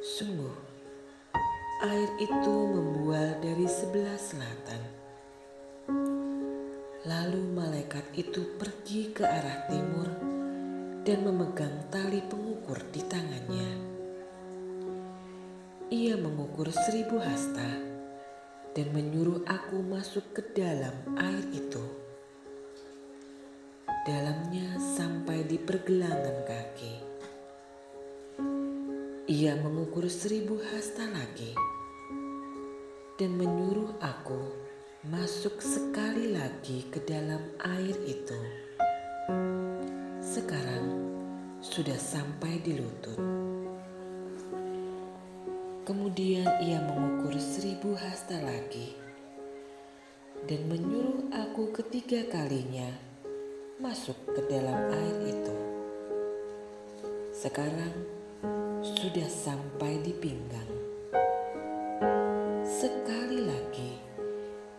Sungguh, 0.00 0.56
air 1.84 2.08
itu 2.16 2.56
membual 2.72 3.36
dari 3.44 3.68
sebelah 3.68 4.16
selatan. 4.16 4.80
Lalu 7.04 7.52
malaikat 7.52 8.08
itu 8.16 8.56
pergi 8.56 9.12
ke 9.12 9.28
arah 9.28 9.68
timur 9.68 10.08
dan 11.04 11.20
memegang 11.20 11.84
tali 11.92 12.24
pengukur 12.24 12.80
di 12.88 13.04
tangannya. 13.04 13.93
Ia 15.92 16.16
mengukur 16.16 16.72
seribu 16.72 17.20
hasta 17.20 17.68
dan 18.72 18.86
menyuruh 18.96 19.44
aku 19.44 19.84
masuk 19.84 20.32
ke 20.32 20.40
dalam 20.56 20.96
air 21.20 21.44
itu. 21.52 21.84
Dalamnya 24.08 24.80
sampai 24.80 25.44
di 25.44 25.60
pergelangan 25.60 26.48
kaki. 26.48 26.94
Ia 29.28 29.60
mengukur 29.60 30.08
seribu 30.08 30.56
hasta 30.72 31.04
lagi 31.04 31.52
dan 33.20 33.36
menyuruh 33.36 34.00
aku 34.00 34.40
masuk 35.12 35.60
sekali 35.60 36.32
lagi 36.32 36.88
ke 36.88 37.04
dalam 37.04 37.44
air 37.60 37.92
itu 38.08 38.40
sekarang 40.24 40.88
sudah 41.60 42.00
sampai 42.00 42.56
di 42.64 42.80
lutut. 42.80 43.20
Kemudian 45.84 46.48
ia 46.64 46.80
mengukur 46.80 47.36
seribu 47.36 47.92
hasta 47.92 48.40
lagi 48.40 48.96
dan 50.48 50.64
menyuruh 50.64 51.28
aku 51.28 51.76
ketiga 51.76 52.24
kalinya 52.32 52.88
masuk 53.76 54.16
ke 54.32 54.48
dalam 54.48 54.88
air 54.88 55.16
itu. 55.28 55.56
Sekarang 57.36 57.92
sudah 58.80 59.28
sampai 59.28 60.00
di 60.00 60.16
pinggang. 60.16 60.72
Sekali 62.64 63.44
lagi 63.44 63.92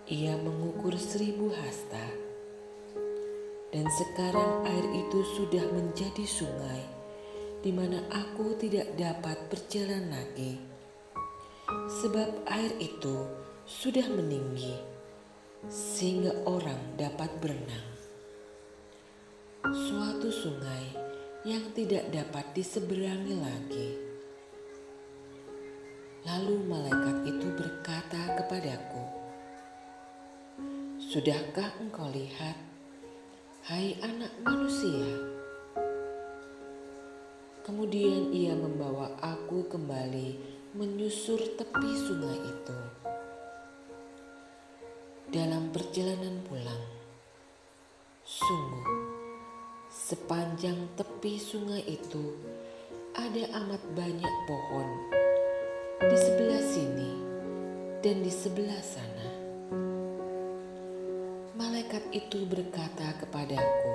ia 0.09 0.33
mengukur 0.41 0.97
seribu 0.97 1.53
hasta 1.53 2.05
dan 3.69 3.85
sekarang 3.93 4.65
air 4.73 5.05
itu 5.05 5.21
sudah 5.37 5.69
menjadi 5.69 6.25
sungai 6.25 6.81
di 7.61 7.69
mana 7.69 8.01
aku 8.09 8.57
tidak 8.57 8.89
dapat 8.97 9.37
berjalan 9.53 10.09
lagi. 10.09 10.74
Sebab 11.69 12.45
air 12.45 12.73
itu 12.77 13.25
sudah 13.65 14.05
meninggi 14.13 14.77
sehingga 15.65 16.45
orang 16.45 16.97
dapat 16.97 17.29
berenang. 17.41 17.89
Suatu 19.65 20.29
sungai 20.29 20.93
yang 21.45 21.73
tidak 21.73 22.09
dapat 22.13 22.45
diseberangi 22.53 23.35
lagi. 23.37 23.89
Lalu 26.25 26.55
malaikat 26.69 27.17
itu 27.25 27.47
berkata 27.53 28.21
kepadaku, 28.37 29.03
"Sudahkah 31.01 31.81
engkau 31.81 32.09
lihat 32.13 32.75
Hai 33.65 33.97
anak 33.97 34.29
manusia. 34.45 35.09
Kemudian 37.65 38.29
ia 38.29 38.53
membawa 38.53 39.17
aku 39.17 39.65
kembali 39.65 40.54
menyusur 40.75 41.39
tepi 41.55 41.87
sungai 41.95 42.35
itu. 42.51 42.79
Dalam 45.31 45.71
perjalanan 45.71 46.43
pulang, 46.43 46.83
sungguh 48.27 48.87
sepanjang 49.87 50.75
tepi 50.99 51.39
sungai 51.39 51.79
itu 51.87 52.35
ada 53.15 53.55
amat 53.63 53.79
banyak 53.95 54.33
pohon 54.51 54.87
di 56.03 56.17
sebelah 56.19 56.59
sini 56.59 57.11
dan 58.03 58.19
di 58.19 58.31
sebelah 58.35 58.83
sana 58.83 59.27
malaikat 61.55 62.03
itu 62.11 62.43
berkata 62.43 63.15
kepadaku, 63.23 63.91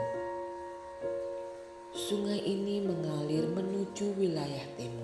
"Sungai 1.93 2.41
ini 2.41 2.81
mengalir 2.81 3.53
menuju 3.53 4.17
wilayah 4.17 4.65
timur 4.81 5.00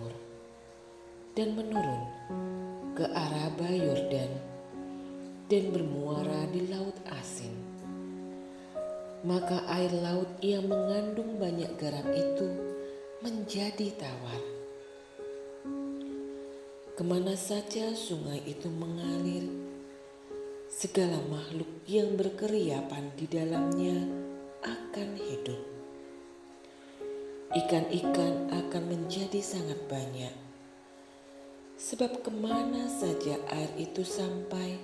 dan 1.37 1.53
menurun 1.53 2.03
ke 2.97 3.05
arah 3.05 3.53
Bayordan 3.61 4.33
dan 5.53 5.69
bermuara 5.69 6.49
di 6.49 6.65
Laut 6.73 6.97
Asin. 7.13 7.53
Maka 9.21 9.69
air 9.69 9.93
laut 9.93 10.33
yang 10.41 10.65
mengandung 10.65 11.37
banyak 11.37 11.77
garam 11.77 12.09
itu 12.09 12.49
menjadi 13.21 13.93
tawar. 14.01 14.43
Ke 16.97 17.05
mana 17.05 17.37
saja 17.37 17.93
sungai 17.93 18.41
itu 18.49 18.73
mengalir, 18.73 19.45
segala 20.73 21.21
makhluk 21.29 21.69
yang 21.85 22.17
berkeriapan 22.17 23.13
di 23.13 23.29
dalamnya 23.29 23.99
akan 24.65 25.09
hidup. 25.21 25.61
Ikan-ikan 27.53 28.49
akan 28.49 28.83
menjadi 28.89 29.45
sangat 29.45 29.85
banyak, 29.85 30.46
sebab 31.77 32.25
ke 32.25 32.33
mana 32.33 32.89
saja 32.89 33.37
air 33.53 33.69
itu 33.77 34.01
sampai, 34.01 34.81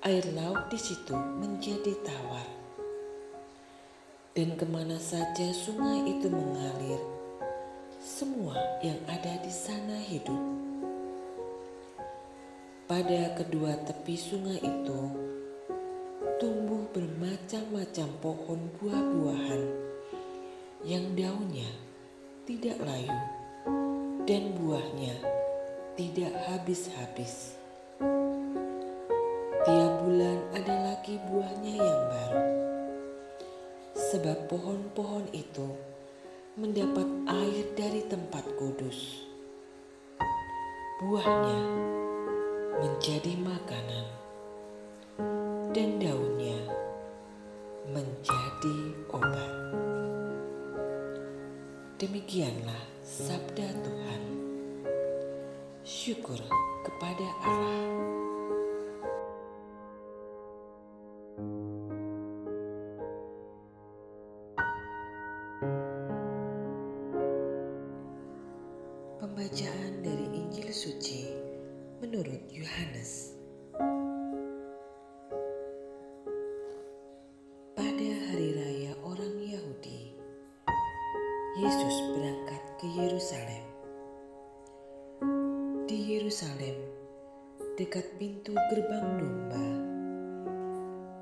air 0.00 0.24
laut 0.32 0.72
di 0.72 0.80
situ 0.80 1.12
menjadi 1.12 1.92
tawar. 2.00 2.48
Dan 4.32 4.56
ke 4.56 4.64
mana 4.64 4.96
saja 4.96 5.52
sungai 5.52 6.08
itu 6.08 6.32
mengalir, 6.32 7.00
semua 8.00 8.56
yang 8.80 8.96
ada 9.04 9.44
di 9.44 9.52
sana 9.52 10.00
hidup. 10.00 10.40
Pada 12.88 13.36
kedua 13.36 13.76
tepi 13.84 14.16
sungai 14.16 14.56
itu 14.56 15.00
tumbuh 16.40 16.88
bermacam-macam 16.96 18.08
pohon 18.24 18.60
buah-buahan 18.80 19.62
yang 20.88 21.12
daunnya 21.12 21.68
tidak 22.48 22.80
layu 22.80 23.20
dan 24.24 24.56
buahnya 24.56 25.39
tidak 26.00 26.32
habis-habis. 26.48 27.60
Tiap 29.68 29.92
bulan 30.00 30.40
ada 30.56 30.74
lagi 30.88 31.20
buahnya 31.28 31.76
yang 31.76 32.00
baru. 32.08 32.46
Sebab 34.08 34.48
pohon-pohon 34.48 35.28
itu 35.36 35.68
mendapat 36.56 37.04
air 37.28 37.68
dari 37.76 38.00
tempat 38.08 38.48
kudus. 38.56 39.28
Buahnya 41.04 41.60
menjadi 42.80 43.36
makanan 43.36 44.06
dan 45.76 46.00
daunnya 46.00 46.64
menjadi 47.92 48.76
obat. 49.12 49.52
Demikianlah 52.00 52.88
sabda 53.04 53.68
Tuhan. 53.84 54.39
Syukur 56.00 56.40
kepada 56.80 57.28
Allah. 57.44 57.84
Pembacaan 69.20 70.00
dari 70.00 70.24
Injil 70.40 70.72
Suci 70.72 71.28
menurut 72.00 72.48
Yohanes. 72.48 73.36
Pada 77.76 78.08
hari 78.32 78.56
raya 78.56 78.96
orang 79.04 79.36
Yahudi, 79.36 80.16
Yesus 81.60 81.96
berangkat 82.16 82.62
ke 82.80 82.88
Yerusalem. 82.88 83.69
Yerusalem, 86.10 86.74
dekat 87.78 88.02
pintu 88.18 88.50
gerbang 88.66 89.14
domba, 89.14 89.66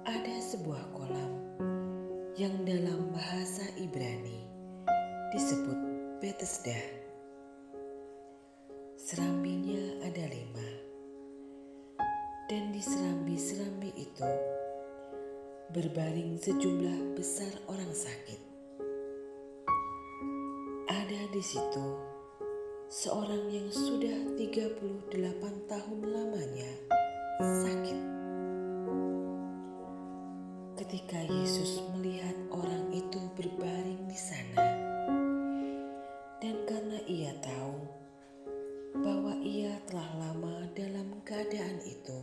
ada 0.08 0.36
sebuah 0.40 0.80
kolam 0.96 1.32
yang 2.40 2.64
dalam 2.64 3.12
bahasa 3.12 3.68
Ibrani 3.76 4.48
disebut 5.36 5.76
Bethesda. 6.24 6.80
Serambinya 8.96 10.08
ada 10.08 10.24
lima, 10.24 10.68
dan 12.48 12.72
di 12.72 12.80
serambi-serambi 12.80 13.92
itu 13.92 14.30
berbaring 15.76 16.40
sejumlah 16.40 17.12
besar 17.12 17.52
orang 17.68 17.92
sakit. 17.92 18.40
Ada 20.88 21.28
di 21.28 21.44
situ 21.44 21.86
seorang 22.88 23.52
yang 23.52 23.68
sudah 23.68 24.16
38 24.48 25.12
tahun 25.68 26.00
lamanya 26.08 26.72
sakit. 27.36 28.00
Ketika 30.72 31.20
Yesus 31.20 31.84
melihat 31.92 32.32
orang 32.48 32.88
itu 32.96 33.20
berbaring 33.36 34.08
di 34.08 34.16
sana, 34.16 34.64
dan 36.40 36.64
karena 36.64 36.96
ia 37.04 37.36
tahu 37.44 37.76
bahwa 39.04 39.36
ia 39.44 39.76
telah 39.84 40.08
lama 40.16 40.64
dalam 40.72 41.20
keadaan 41.28 41.84
itu, 41.84 42.16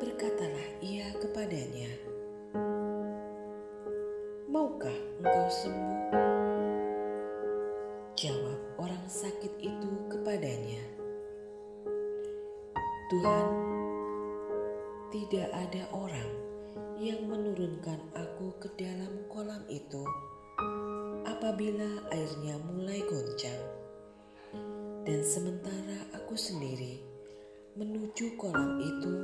berkatalah 0.00 0.68
ia 0.80 1.12
kepadanya, 1.20 1.92
"Maukah 4.48 4.96
engkau 5.20 5.48
sembuh?" 5.52 6.27
"Tuhan, 13.18 13.50
tidak 15.10 15.50
ada 15.50 15.90
orang 15.90 16.30
yang 17.02 17.26
menurunkan 17.26 17.98
aku 18.14 18.54
ke 18.62 18.70
dalam 18.78 19.26
kolam 19.26 19.66
itu 19.66 20.06
apabila 21.26 22.06
airnya 22.14 22.62
mulai 22.62 23.02
goncang, 23.10 23.58
dan 25.02 25.18
sementara 25.26 26.14
aku 26.14 26.38
sendiri 26.38 27.02
menuju 27.74 28.38
kolam 28.38 28.78
itu, 28.86 29.14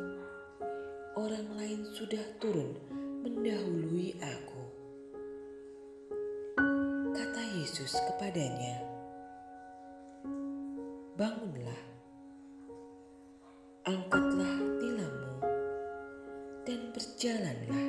orang 1.14 1.55
lain 1.55 1.87
sudah 1.94 2.35
turun 2.43 2.75
mendahului 3.23 4.19
aku." 4.19 4.62
Kata 7.14 7.43
Yesus 7.62 7.94
kepadanya, 8.11 8.75
bangunlah, 11.14 11.94
angkatlah 13.85 14.81
tilammu, 14.81 15.35
dan 16.65 16.81
berjalanlah. 16.97 17.89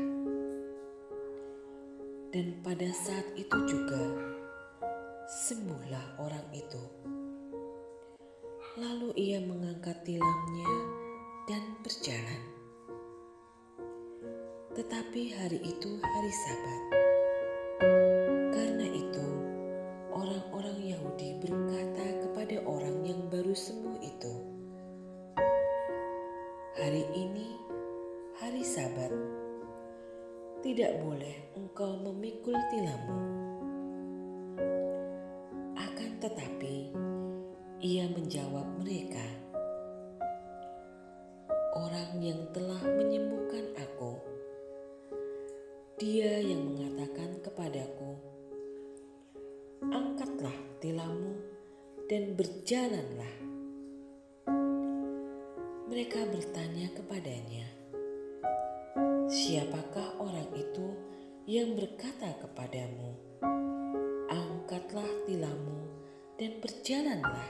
Dan 2.36 2.60
pada 2.60 2.92
saat 2.92 3.24
itu 3.40 3.56
juga 3.64 4.04
sembuhlah 5.48 6.20
orang 6.20 6.48
itu. 6.52 6.84
Lalu 8.76 9.16
ia 9.16 9.40
mengangkat 9.40 10.04
tilamnya 10.04 10.72
dan 11.48 11.64
berjalan. 11.80 12.44
Tetapi 14.76 15.22
hari 15.32 15.64
itu 15.64 15.96
hari 16.04 16.34
Sabat. 16.36 17.05
Ini 27.36 27.52
hari 28.40 28.64
Sabat, 28.64 29.12
tidak 30.64 30.96
boleh 31.04 31.52
engkau 31.60 32.00
memikul 32.00 32.56
tilammu." 32.72 33.20
Akan 35.76 36.16
tetapi, 36.24 36.96
ia 37.84 38.08
menjawab 38.08 38.80
mereka, 38.80 39.28
"Orang 41.76 42.24
yang 42.24 42.40
telah 42.56 42.80
menyembuhkan 42.88 43.68
aku, 43.84 44.16
dia 46.00 46.40
yang 46.40 46.72
mengatakan 46.72 47.36
kepadaku, 47.44 48.16
angkatlah 49.92 50.56
tilammu 50.80 51.36
dan 52.08 52.32
berjalanlah. 52.40 53.45
Mereka 55.96 56.28
bertanya 56.28 56.92
kepadanya, 56.92 57.72
siapakah 59.32 60.20
orang 60.20 60.52
itu 60.52 60.92
yang 61.48 61.72
berkata 61.72 62.36
kepadamu, 62.36 63.16
angkatlah 64.28 65.08
tilammu 65.24 65.88
dan 66.36 66.60
berjalanlah. 66.60 67.48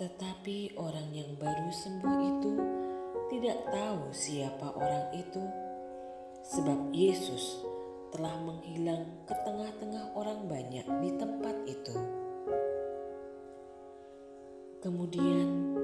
Tetapi 0.00 0.72
orang 0.80 1.12
yang 1.12 1.36
baru 1.36 1.68
sembuh 1.68 2.16
itu 2.32 2.52
tidak 3.36 3.60
tahu 3.68 4.08
siapa 4.08 4.72
orang 4.72 5.12
itu, 5.12 5.44
sebab 6.48 6.96
Yesus 6.96 7.60
telah 8.08 8.40
menghilang 8.40 9.04
ke 9.28 9.36
tengah-tengah 9.44 10.16
orang 10.16 10.48
banyak 10.48 10.88
di 11.04 11.10
tempat 11.20 11.56
itu. 11.68 12.21
Kemudian, 14.82 15.78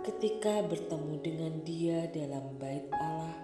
ketika 0.00 0.64
bertemu 0.64 1.14
dengan 1.20 1.60
Dia 1.60 2.08
dalam 2.08 2.56
Bait 2.56 2.88
Allah, 2.88 3.36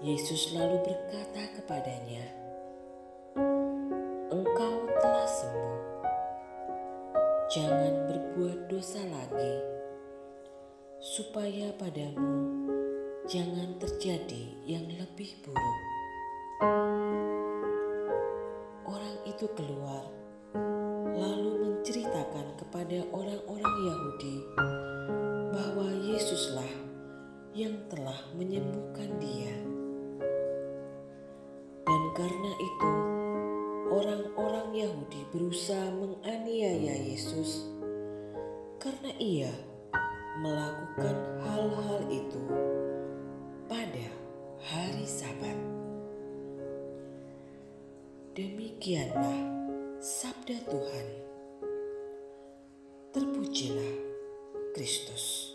Yesus 0.00 0.56
lalu 0.56 0.80
berkata 0.80 1.60
kepadanya, 1.60 2.24
"Engkau 4.32 4.88
telah 4.96 5.28
sembuh. 5.28 5.80
Jangan 7.52 8.08
berbuat 8.08 8.72
dosa 8.72 9.04
lagi, 9.04 9.60
supaya 10.96 11.76
padamu 11.76 12.64
jangan 13.28 13.76
terjadi 13.76 14.56
yang 14.64 14.88
lebih 14.88 15.36
buruk." 15.44 15.84
Orang 18.88 19.20
itu 19.28 19.44
keluar, 19.52 20.08
kepada 22.72 23.04
orang-orang 23.12 23.76
Yahudi 23.84 24.48
bahwa 25.52 25.92
Yesuslah 26.08 26.72
yang 27.52 27.76
telah 27.92 28.16
menyembuhkan 28.32 29.12
dia. 29.20 29.52
Dan 31.84 32.02
karena 32.16 32.52
itu, 32.56 32.92
orang-orang 33.92 34.72
Yahudi 34.72 35.20
berusaha 35.36 35.84
menganiaya 35.92 36.96
Yesus 36.96 37.68
karena 38.80 39.12
ia 39.20 39.52
melakukan 40.40 41.44
hal-hal 41.44 42.00
itu 42.08 42.40
pada 43.68 44.06
hari 44.64 45.04
Sabat. 45.04 45.60
Demikianlah 48.32 49.44
sabda 50.00 50.56
Tuhan. 50.72 51.31
Terpujilah 53.12 53.92
Kristus. 54.72 55.52